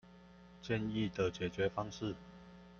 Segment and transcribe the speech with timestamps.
[0.63, 2.15] 建議的解決方式